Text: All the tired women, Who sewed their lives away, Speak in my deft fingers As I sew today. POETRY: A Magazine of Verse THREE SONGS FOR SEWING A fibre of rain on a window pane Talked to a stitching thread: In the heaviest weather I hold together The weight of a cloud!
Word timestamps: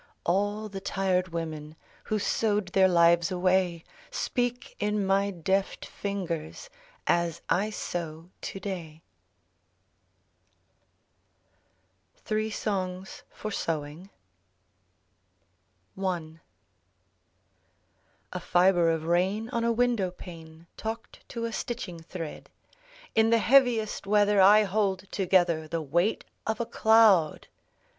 All 0.25 0.67
the 0.67 0.81
tired 0.81 1.27
women, 1.27 1.75
Who 2.05 2.17
sewed 2.17 2.69
their 2.69 2.87
lives 2.87 3.29
away, 3.29 3.83
Speak 4.09 4.75
in 4.79 5.05
my 5.05 5.29
deft 5.29 5.85
fingers 5.85 6.71
As 7.05 7.43
I 7.49 7.69
sew 7.69 8.31
today. 8.41 9.03
POETRY: 12.15 12.15
A 12.15 12.15
Magazine 12.15 12.15
of 12.15 12.15
Verse 12.15 12.23
THREE 12.25 12.49
SONGS 12.49 13.23
FOR 13.29 13.51
SEWING 13.51 14.09
A 18.33 18.39
fibre 18.39 18.89
of 18.89 19.03
rain 19.05 19.49
on 19.49 19.63
a 19.63 19.71
window 19.71 20.09
pane 20.09 20.65
Talked 20.77 21.29
to 21.29 21.45
a 21.45 21.53
stitching 21.53 21.99
thread: 21.99 22.49
In 23.13 23.29
the 23.29 23.37
heaviest 23.37 24.07
weather 24.07 24.41
I 24.41 24.63
hold 24.63 25.03
together 25.11 25.67
The 25.67 25.83
weight 25.83 26.25
of 26.47 26.59
a 26.59 26.65
cloud! 26.65 27.49